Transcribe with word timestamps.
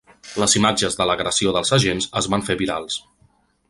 Les 0.43 0.55
imatges 0.59 0.97
de 1.01 1.07
l’agressió 1.09 1.55
dels 1.59 1.75
agents 1.79 2.11
es 2.23 2.33
van 2.35 2.49
fer 2.51 2.61
virals. 2.67 3.01